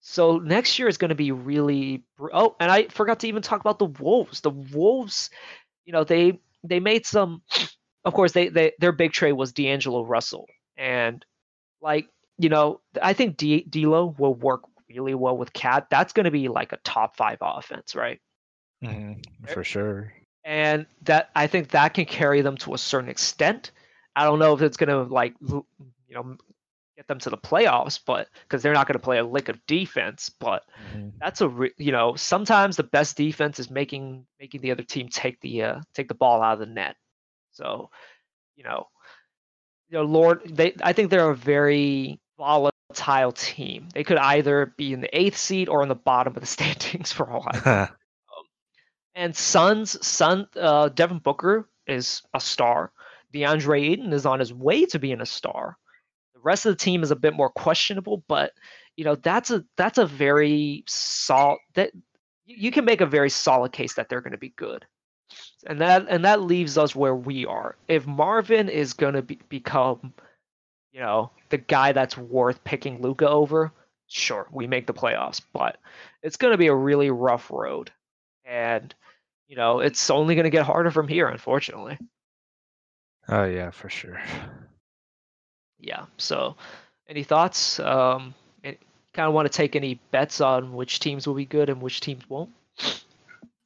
[0.01, 3.61] So next year is going to be really oh and I forgot to even talk
[3.61, 4.41] about the Wolves.
[4.41, 5.29] The Wolves,
[5.85, 7.41] you know, they they made some
[8.05, 11.25] of course they, they their big trade was D'Angelo Russell and
[11.81, 15.87] like you know I think D- D'Lo will work really well with KAT.
[15.89, 18.19] That's going to be like a top 5 offense, right?
[18.83, 20.13] Mhm, For sure.
[20.43, 23.71] and that I think that can carry them to a certain extent.
[24.15, 25.65] I don't know if it's gonna like you
[26.09, 26.37] know
[26.95, 30.29] get them to the playoffs, but because they're not gonna play a lick of defense.
[30.29, 30.63] But
[30.95, 31.13] Mhm.
[31.19, 35.07] that's a re- you know sometimes the best defense is making making the other team
[35.09, 36.95] take the uh, take the ball out of the net.
[37.51, 37.89] So
[38.55, 38.87] you know
[39.89, 43.89] you know Lord they I think they're a very volatile team.
[43.93, 47.11] They could either be in the eighth seed or in the bottom of the standings
[47.11, 47.87] for all I know.
[49.13, 52.93] And Suns, Sun, uh, Devin Booker is a star.
[53.33, 55.77] DeAndre Ayton is on his way to being a star.
[56.41, 58.53] The rest of the team is a bit more questionable, but
[58.97, 61.91] you know that's a that's a very solid that
[62.45, 64.83] you can make a very solid case that they're going to be good,
[65.67, 67.75] and that and that leaves us where we are.
[67.87, 70.13] If Marvin is going to be, become,
[70.91, 73.71] you know, the guy that's worth picking Luka over,
[74.07, 75.77] sure, we make the playoffs, but
[76.23, 77.91] it's going to be a really rough road,
[78.45, 78.95] and
[79.47, 81.99] you know it's only going to get harder from here, unfortunately.
[83.27, 84.19] oh yeah, for sure.
[85.81, 86.05] Yeah.
[86.17, 86.55] So,
[87.09, 87.79] any thoughts?
[87.79, 88.33] Um,
[89.13, 91.99] kind of want to take any bets on which teams will be good and which
[91.99, 92.49] teams won't?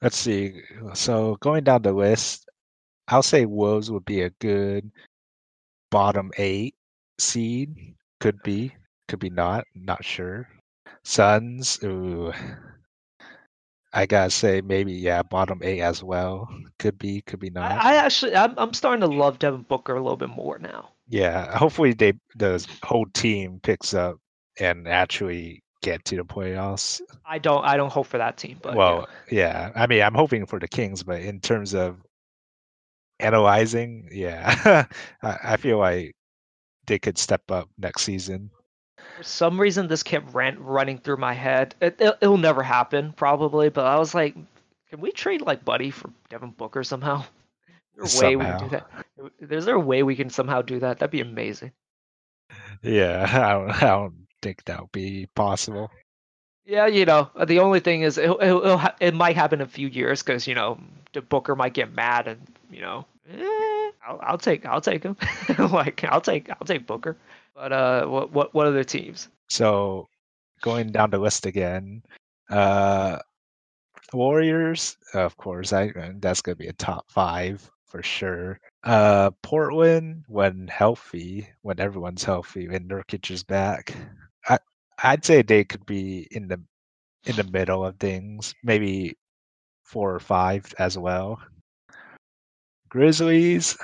[0.01, 0.61] Let's see.
[0.93, 2.49] So going down the list,
[3.07, 4.91] I'll say Wolves would be a good
[5.91, 6.75] bottom eight
[7.19, 7.95] seed.
[8.19, 8.73] Could be,
[9.07, 9.65] could be not.
[9.75, 10.47] Not sure.
[11.03, 12.33] Suns, ooh.
[13.93, 16.49] I gotta say maybe yeah, bottom eight as well.
[16.79, 17.71] Could be, could be not.
[17.71, 20.89] I, I actually, I'm, I'm starting to love Devin Booker a little bit more now.
[21.07, 24.17] Yeah, hopefully they the whole team picks up
[24.59, 27.01] and actually get to the playoffs.
[27.25, 28.77] I don't, I don't hope for that team, but yeah.
[28.77, 29.71] well, yeah.
[29.75, 31.97] I mean, I'm hoping for the Kings, but in terms of
[33.19, 34.85] analyzing, yeah,
[35.21, 36.15] I, I feel like
[36.87, 38.49] they could step up next season.
[39.17, 41.75] for some reason this kept ran, running through my head.
[41.81, 44.35] It, it, it'll never happen, probably, but I was like,
[44.89, 47.25] can we trade like Buddy for Devin Booker somehow?
[48.03, 49.51] Is there a way we can do that?
[49.51, 50.99] Is there a way we can somehow do that?
[50.99, 51.71] That'd be amazing.
[52.81, 55.91] Yeah, I don't, I don't think that would be possible.
[56.65, 59.69] Yeah, you know, uh, the only thing is it it, it might happen in a
[59.69, 60.79] few years because you know
[61.13, 65.15] the Booker might get mad and you know, eh, I'll, I'll take I'll take him.
[65.71, 67.17] like I'll take I'll take Booker.
[67.53, 69.29] But uh, what what what other teams?
[69.49, 70.07] So
[70.61, 72.01] going down the list again,
[72.49, 73.19] uh,
[74.11, 78.59] Warriors, of course, I that's gonna be a top five for sure.
[78.83, 83.95] Uh, Portland, when healthy, when everyone's healthy, when Nurkic is back,
[84.49, 84.59] I
[85.01, 86.61] I'd say they could be in the
[87.23, 89.17] in the middle of things, maybe
[89.83, 91.39] four or five as well.
[92.89, 93.77] Grizzlies.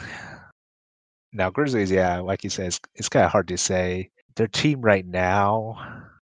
[1.31, 4.09] Now Grizzlies, yeah, like you said, it's, it's kind of hard to say.
[4.35, 5.77] Their team right now,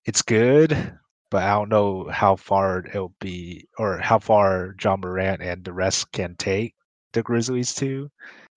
[0.07, 0.71] it's good,
[1.31, 5.75] but I don't know how far it'll be or how far Ja Morant and the
[5.75, 6.74] rest can take
[7.15, 8.11] the Grizzlies to.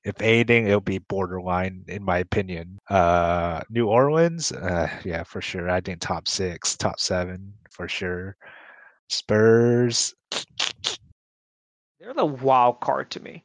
[0.03, 2.79] If anything, it'll be borderline, in my opinion.
[2.89, 5.69] Uh, New Orleans, uh, yeah, for sure.
[5.69, 8.35] I think top six, top seven, for sure.
[9.09, 10.13] Spurs.
[11.99, 13.43] They're the wild card to me.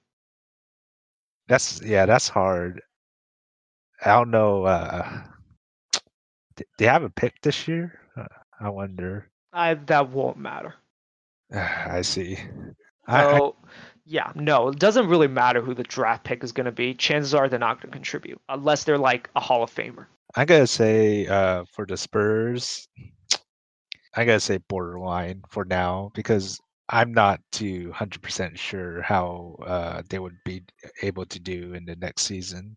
[1.49, 2.81] That's yeah, that's hard.
[4.05, 4.65] I don't know.
[4.65, 5.23] Uh,
[6.79, 7.99] they have a pick this year.
[8.61, 9.29] I wonder.
[9.53, 10.75] I that won't matter.
[11.55, 12.37] I see.
[12.37, 12.77] So,
[13.09, 13.51] I,
[14.13, 16.93] yeah, no, it doesn't really matter who the draft pick is going to be.
[16.93, 20.05] Chances are they're not going to contribute unless they're like a Hall of Famer.
[20.35, 22.89] I gotta say, uh, for the Spurs,
[24.15, 30.03] I gotta say borderline for now because I'm not too hundred percent sure how uh,
[30.09, 30.63] they would be
[31.03, 32.77] able to do in the next season,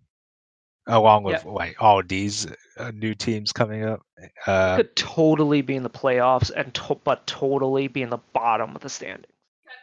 [0.87, 4.01] along with like all these uh, new teams coming up.
[4.47, 8.75] Uh, could totally be in the playoffs and to- but totally be in the bottom
[8.75, 9.31] of the standing.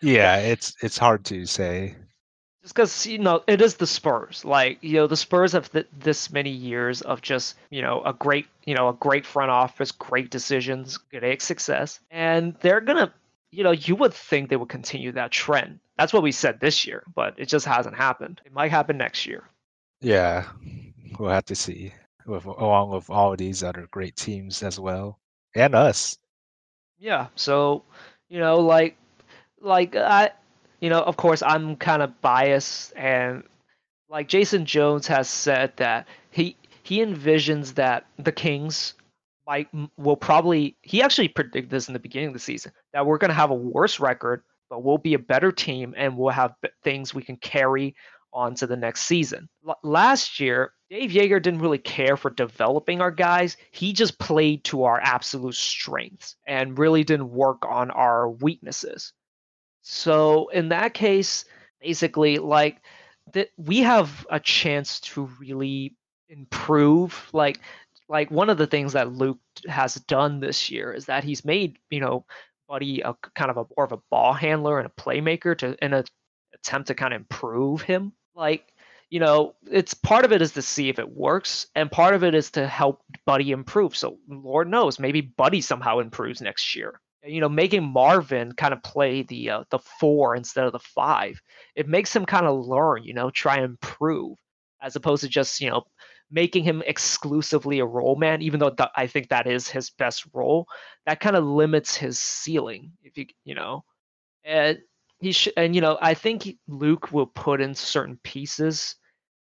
[0.03, 1.95] Yeah, it's it's hard to say.
[2.63, 4.45] Just because you know it is the Spurs.
[4.45, 8.13] Like you know the Spurs have th- this many years of just you know a
[8.13, 13.13] great you know a great front office, great decisions, great success, and they're gonna
[13.51, 15.79] you know you would think they would continue that trend.
[15.99, 18.41] That's what we said this year, but it just hasn't happened.
[18.45, 19.45] It might happen next year.
[20.01, 20.49] Yeah,
[21.19, 21.93] we'll have to see.
[22.27, 25.19] With along with all these other great teams as well,
[25.55, 26.19] and us.
[26.99, 27.27] Yeah.
[27.35, 27.85] So
[28.29, 28.97] you know like
[29.63, 30.31] like I,
[30.81, 33.45] you know, of course, I'm kind of biased, and
[34.09, 38.95] like Jason Jones has said that he he envisions that the Kings
[39.47, 43.19] might will probably he actually predicted this in the beginning of the season that we're
[43.19, 46.55] going to have a worse record, but we'll be a better team and we'll have
[46.85, 47.95] things we can carry
[48.33, 49.49] on to the next season.
[49.69, 53.57] L- last year, Dave Joerger didn't really care for developing our guys.
[53.73, 59.13] He just played to our absolute strengths and really didn't work on our weaknesses.
[59.83, 61.45] So in that case,
[61.81, 62.81] basically, like
[63.33, 65.97] that, we have a chance to really
[66.29, 67.29] improve.
[67.33, 67.61] Like,
[68.09, 71.79] like one of the things that Luke has done this year is that he's made
[71.91, 72.25] you know
[72.69, 75.93] Buddy a kind of a more of a ball handler and a playmaker to in
[75.93, 76.05] an
[76.55, 78.13] attempt to kind of improve him.
[78.35, 78.73] Like,
[79.11, 82.25] you know, it's part of it is to see if it works, and part of
[82.25, 83.97] it is to help Buddy improve.
[83.97, 88.83] So Lord knows, maybe Buddy somehow improves next year you know, making Marvin kind of
[88.83, 91.41] play the uh, the four instead of the five,
[91.77, 94.37] it makes him kind of learn, you know, try and improve,
[94.81, 95.85] as opposed to just you know
[96.31, 98.43] making him exclusively a roll man.
[98.43, 100.67] Even though th- I think that is his best role,
[101.07, 102.93] that kind of limits his ceiling.
[103.03, 103.85] If you you know,
[104.45, 104.79] and
[105.21, 108.97] he should, and you know, I think Luke will put in certain pieces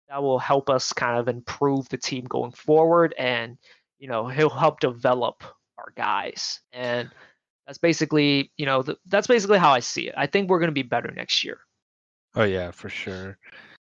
[0.09, 3.59] that will help us kind of improve the team going forward, and
[3.99, 5.43] you know, he'll help develop
[5.77, 7.11] our guys and
[7.67, 10.15] that's basically, you know, the, that's basically how I see it.
[10.17, 11.59] I think we're going to be better next year.
[12.35, 13.39] Oh yeah, for sure.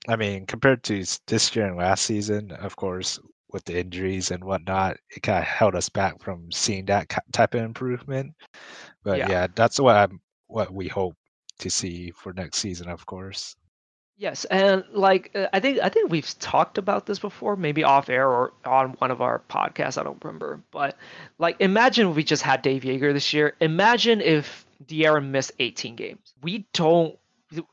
[0.09, 3.19] I mean, compared to this year and last season, of course,
[3.51, 7.55] with the injuries and whatnot, it kind of held us back from seeing that type
[7.55, 8.35] of improvement.
[9.05, 11.15] But yeah, yeah that's what I'm, what we hope
[11.59, 13.55] to see for next season, of course.
[14.23, 18.09] Yes, and like uh, I think I think we've talked about this before, maybe off
[18.09, 19.99] air or on one of our podcasts.
[19.99, 20.97] I don't remember, but
[21.39, 23.57] like imagine we just had Dave Joerger this year.
[23.61, 26.35] Imagine if De'Aaron missed 18 games.
[26.41, 27.19] We don't.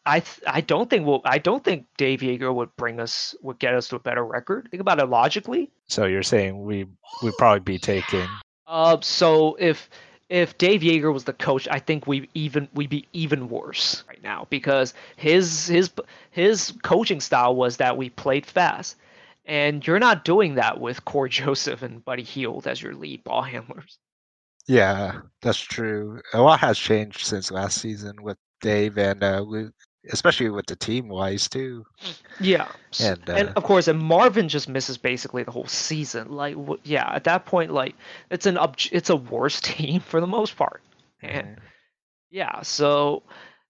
[0.07, 1.21] I I don't think we'll.
[1.23, 4.69] I don't think Dave Joerger would bring us would get us to a better record.
[4.71, 5.69] Think about it logically.
[5.85, 6.87] So you're saying we
[7.21, 8.25] would probably be taking.
[8.65, 9.87] Uh, so if
[10.29, 14.21] if Dave Joerger was the coach, I think we even we'd be even worse right
[14.23, 15.91] now because his his
[16.31, 18.95] his coaching style was that we played fast,
[19.45, 23.41] and you're not doing that with Cory Joseph and Buddy Hield as your lead ball
[23.41, 23.97] handlers.
[24.67, 26.21] Yeah, that's true.
[26.33, 29.73] A lot has changed since last season with Dave and uh, Luke,
[30.11, 31.85] especially with the team wise too.
[32.39, 32.67] Yeah,
[32.99, 36.31] And, and uh, of course, and Marvin just misses basically the whole season.
[36.31, 37.95] Like, yeah, at that point, like
[38.29, 40.81] it's an ob- it's a worse team for the most part.
[41.21, 41.59] And Mhm.
[42.29, 43.23] yeah, so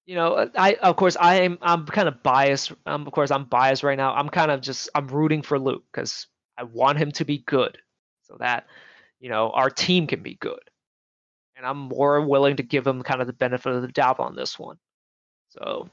[0.06, 2.71] you know, I of course I am I'm kind of biased.
[2.86, 4.13] Um, of course I'm biased right now.
[4.13, 7.78] I'm kind of just I'm rooting for Luke because I want him to be good,
[8.23, 8.65] so that
[9.19, 10.60] you know our team can be good.
[11.56, 14.36] And I'm more willing to give him kind of the benefit of the doubt on
[14.36, 14.78] this one.
[15.49, 15.89] So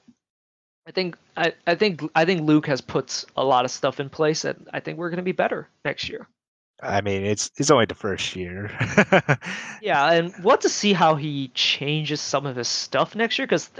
[0.87, 4.09] I think I, I think I think Luke has put a lot of stuff in
[4.09, 6.29] place, and I think we're going to be better next year.
[6.81, 8.70] I mean, it's it's only the first year.
[9.83, 13.46] Yeah, and we'll have to see how he changes some of his stuff next year.
[13.46, 13.70] Because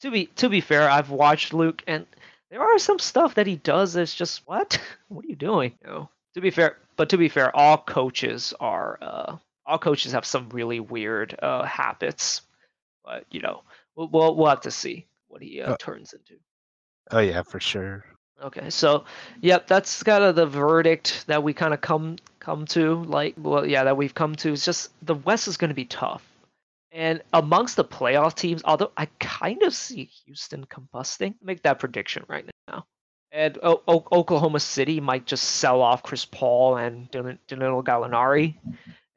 [0.00, 2.06] to be to be fair, I've watched Luke, and
[2.50, 4.80] there are some stuff that he does that's just what?
[5.08, 5.74] What are you doing?
[5.82, 10.12] You know, to be fair, but to be fair, all coaches are uh, all coaches
[10.12, 12.42] have some really weird uh, habits.
[13.04, 13.62] But you know,
[13.96, 16.34] we'll we'll, we'll have to see what he uh, Uh, turns into.
[17.10, 18.04] oh yeah, for sure.
[18.42, 19.04] Okay, so
[19.40, 23.02] yep, that's kind of the verdict that we kind of come come to.
[23.04, 24.52] Like, well, yeah, that we've come to.
[24.52, 26.22] It's just the West is going to be tough,
[26.92, 32.24] and amongst the playoff teams, although I kind of see Houston combusting, make that prediction
[32.28, 32.84] right now.
[33.32, 38.54] And o- o- Oklahoma City might just sell off Chris Paul and Dan- Danilo Gallinari,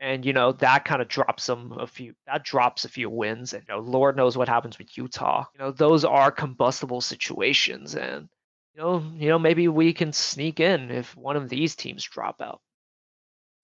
[0.02, 2.14] and you know that kind of drops them a few.
[2.26, 5.46] That drops a few wins, and you know, Lord knows what happens with Utah.
[5.54, 8.28] You know, those are combustible situations, and
[8.74, 12.42] you know, you know, maybe we can sneak in if one of these teams drop
[12.42, 12.62] out.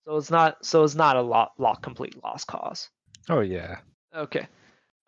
[0.05, 2.89] So it's not, so it's not a lot, lot complete lost cause.
[3.29, 3.79] Oh yeah.
[4.15, 4.47] Okay.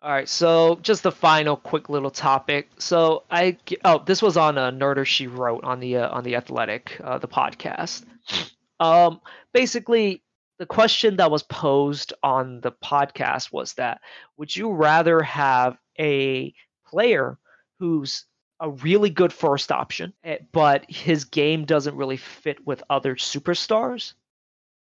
[0.02, 0.28] All right.
[0.28, 2.68] So just the final quick little topic.
[2.78, 6.36] So i oh, this was on a Nerder She Wrote on the uh, on the
[6.36, 8.04] Athletic, uh, the podcast.
[8.78, 9.20] Um,
[9.52, 10.22] basically,
[10.60, 14.02] the question that was posed on the podcast was that
[14.36, 16.52] would you rather have a
[16.86, 17.38] player
[17.78, 18.26] who's
[18.60, 24.12] a really good first option, eh, but his game doesn't really fit with other superstars,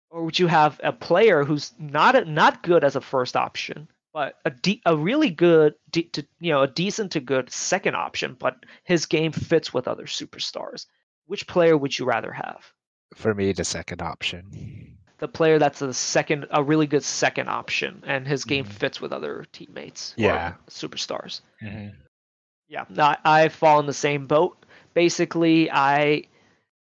[0.10, 3.88] or would you have a player who's not a, not good as a first option,
[4.12, 7.95] but a de- a really good, de- to, you know, a decent to good second
[7.95, 8.55] option, but
[8.86, 10.88] his game fits with other superstars?
[11.27, 12.73] Which player would you rather have?
[13.13, 14.97] For me, the second option.
[15.19, 18.69] The player that's a second, a really good second option, and his game Mhm.
[18.69, 20.53] fits with other teammates, or Yeah.
[20.69, 21.41] superstars.
[21.62, 21.93] Mhm.
[22.69, 24.65] Yeah, no, I, I fall in the same boat.
[24.93, 26.23] Basically, I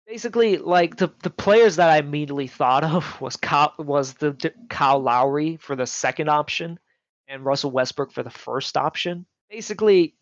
[0.07, 4.49] basically like the the players that I immediately thought of was Kyle, was the D-
[4.69, 6.79] Kyle Lowry for the second option
[7.27, 9.25] and Russell Westbrook for the first option.
[9.49, 10.15] Basically,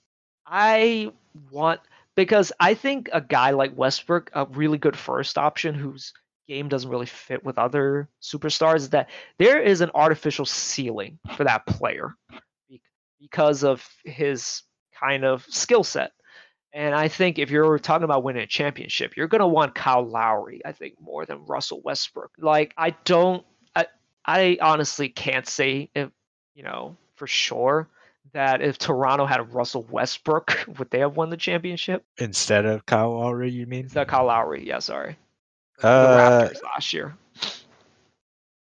[0.45, 1.11] I
[1.49, 1.79] want
[2.15, 6.13] because I think a guy like Westbrook, a really good first option whose
[6.51, 11.45] game doesn't really fit with other superstars, is that there is an artificial ceiling for
[11.45, 12.13] that player
[13.21, 16.11] because of his kind of skill set.
[16.73, 20.05] And I think if you're talking about winning a championship, you're going to want Kyle
[20.05, 22.31] Lowry, I think, more than Russell Westbrook.
[22.37, 23.85] Like, I don't, I,
[24.25, 26.09] I honestly can't say if,
[26.53, 27.87] you know, for sure
[28.33, 32.03] that if Toronto had Russell Westbrook, would they have won the championship?
[32.17, 33.85] Instead of Kyle Lowry, you mean?
[33.85, 34.65] Is that Kyle Lowry?
[34.67, 35.15] Yeah, sorry.
[35.81, 37.15] The Uh, Raptors last year.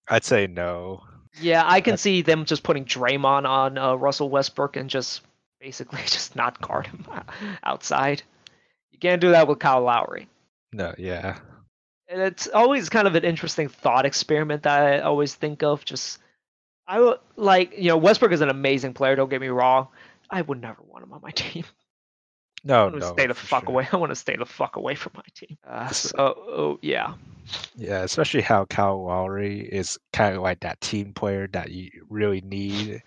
[0.09, 1.03] I'd say no.
[1.41, 5.23] Yeah, I can That- see them just putting Draymond on uh, Russell Westbrook and just
[5.61, 7.07] basically just not guard him
[7.65, 8.23] outside.
[8.93, 10.29] You can't do that with Kyle Lowry.
[10.73, 11.39] No, yeah.
[12.09, 15.85] and it's always kind of an interesting thought experiment that I always think of.
[15.85, 16.19] Just
[16.87, 19.17] I would like you know Westbrook is an amazing player.
[19.17, 19.89] Don't get me wrong.
[20.31, 21.65] I would never want him on my team.
[22.73, 23.09] I No, want to no.
[23.09, 23.69] stay the fuck sure.
[23.69, 23.89] away.
[23.93, 25.57] I want to stay the fuck away from my team.
[25.67, 27.15] Uh, so oh, yeah,
[27.77, 32.41] Yeah, especially how Kyle Lowry is kind of like that team player that you really
[32.41, 33.03] need.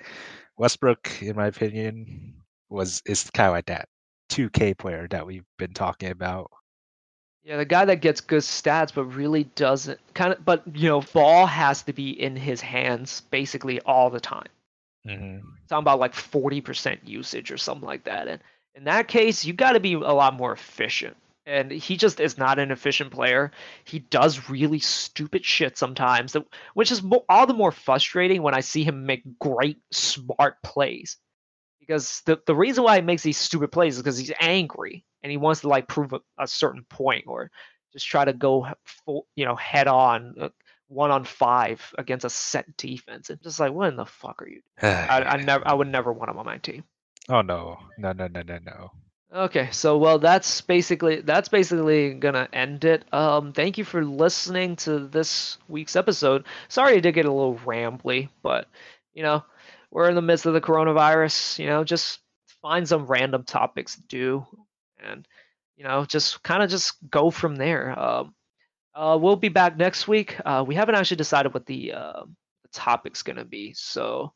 [0.58, 3.90] Westbrook, in my opinion, was is kind of like that
[4.30, 6.52] 2K player that we've been talking about.
[7.44, 7.58] yeah.
[7.58, 10.44] The guy that gets good stats but really doesn't kind of.
[10.46, 14.48] But you know, ball has to be in his hands basically all the time.
[15.06, 18.28] hmm talking about like 40% usage or something like that.
[18.28, 18.42] And
[18.78, 21.18] in that case, you got to be a lot more efficient.
[21.48, 23.52] And he just is not an efficient player.
[23.86, 26.36] He does really stupid shit sometimes,
[26.76, 31.18] which is all the more frustrating when I see him make great, smart plays.
[31.80, 35.32] Because the, the reason why he makes these stupid plays is because he's angry and
[35.32, 37.50] he wants to like prove a, a certain point or
[37.94, 38.68] just try to go
[39.06, 40.50] full, you know, head on, uh,
[40.90, 43.30] one on five against a set defense.
[43.30, 46.14] And just like, what in the fuck are you I, I never I would never
[46.14, 46.84] want him on my team.
[47.30, 48.92] Oh no, no, no, no, no, no.
[49.34, 53.04] Okay, so well that's basically that's basically gonna end it.
[53.14, 56.46] Um thank you for listening to this week's episode.
[56.70, 58.68] Sorry it did get a little rambly, but
[59.14, 59.44] you know,
[59.92, 62.20] we're in the midst of the coronavirus, you know, just
[62.62, 64.46] find some random topics to do,
[65.00, 65.28] and
[65.76, 67.98] you know, just kind of just go from there.
[67.98, 68.34] Um,
[68.96, 70.38] uh, we'll be back next week.
[70.44, 72.24] Uh, we haven't actually decided what the, uh,
[72.74, 74.34] topic's gonna be, so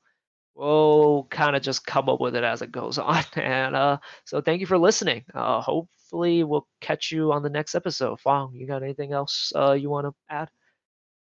[0.61, 3.23] we'll kind of just come up with it as it goes on.
[3.35, 5.23] And uh, so thank you for listening.
[5.33, 8.19] Uh, hopefully we'll catch you on the next episode.
[8.19, 10.49] Fong, you got anything else uh, you want to add?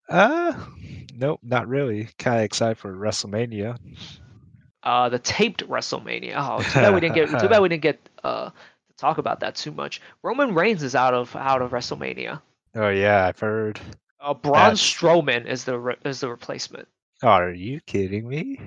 [0.08, 0.52] Uh,
[1.16, 2.08] nope, not really.
[2.18, 3.78] Kind of excited for WrestleMania.
[4.82, 6.34] Uh, the taped WrestleMania.
[6.36, 7.40] Oh, too bad we didn't get.
[7.40, 10.00] Too bad we didn't get uh to talk about that too much.
[10.22, 12.40] Roman Reigns is out of out of WrestleMania.
[12.74, 13.78] Oh yeah, I've heard.
[14.20, 16.88] Uh, Braun That's- Strowman is the re- is the replacement.
[17.22, 18.58] Are you kidding me?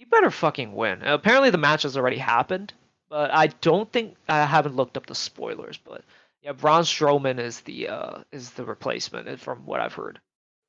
[0.00, 1.02] You better fucking win.
[1.02, 2.72] Apparently the match has already happened,
[3.10, 5.76] but I don't think I haven't looked up the spoilers.
[5.76, 6.02] But
[6.42, 10.18] yeah, Braun Strowman is the uh is the replacement uh, from what I've heard.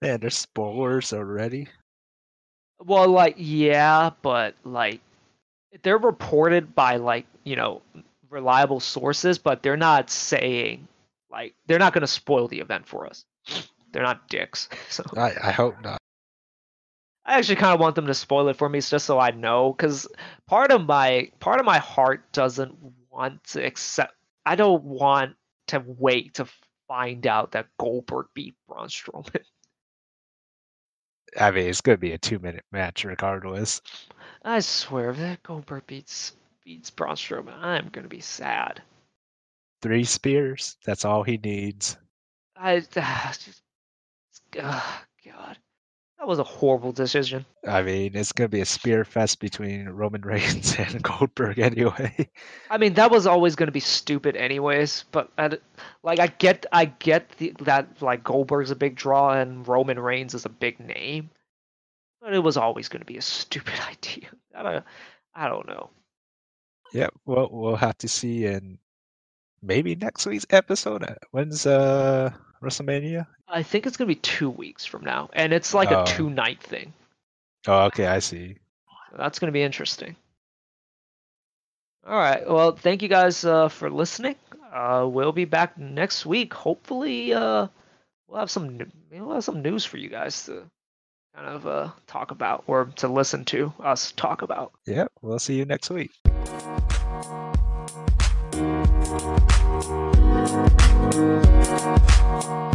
[0.02, 1.70] Man, there's spoilers already.
[2.84, 5.00] Well, like yeah, but like
[5.82, 7.82] they're reported by like you know
[8.30, 10.90] reliable sources, but they're not saying
[11.32, 13.24] like they're not going to spoil the event for us.
[13.94, 14.68] They're not dicks.
[14.90, 16.00] So I, I hope not.
[17.26, 19.74] I actually kind of want them to spoil it for me, just so I know,
[19.74, 20.08] because
[20.48, 22.76] part of my part of my heart doesn't
[23.12, 24.14] want to accept.
[24.46, 25.36] I don't want
[25.68, 26.48] to wait to
[26.88, 29.44] find out that Goldberg beat Braun Strowman.
[31.40, 33.82] I mean, it's gonna be a two-minute match regardless.
[34.44, 36.34] I swear, if that Goldberg beats
[36.66, 38.82] beats Braun Strowman, I'm gonna be sad.
[39.82, 40.78] Three spears.
[40.86, 41.98] That's all he needs.
[42.56, 43.62] I just,
[44.60, 45.58] ah, God,
[46.22, 47.44] that was a horrible decision.
[47.68, 52.30] I mean, it's gonna be a spear fest between Roman Reigns and Goldberg anyway.
[52.70, 55.06] I mean, that was always going to be stupid, anyways.
[55.12, 55.58] But I
[56.04, 60.36] like, I get, I get the, that like Goldberg's a big draw and Roman Reigns
[60.36, 61.32] is a big name,
[62.22, 64.30] but it was always going to be a stupid idea.
[64.56, 64.86] I don't,
[65.34, 65.90] I don't know.
[66.94, 68.78] yeah, well, we'll have to see in
[69.64, 71.04] maybe next week's episode.
[71.32, 72.32] When's uh
[72.62, 73.26] WrestleMania?
[73.48, 76.04] I think it's going to be two weeks from now, and it's like Oh.
[76.04, 76.94] a two night thing.
[77.68, 78.56] Oh, okay, I see.
[79.18, 80.16] That's going to be interesting.
[82.08, 82.48] All right.
[82.50, 84.36] Well, thank you guys uh, for listening.
[84.74, 86.54] Uh, we'll be back next week.
[86.54, 87.68] Hopefully, uh,
[88.28, 88.80] we'll have some
[89.12, 90.64] we'll have some news for you guys to
[91.36, 94.72] kind of uh, talk about or to listen to us talk about.
[94.88, 96.12] Yeah, we'll see you next week.
[99.84, 100.16] Thank
[102.46, 102.71] you.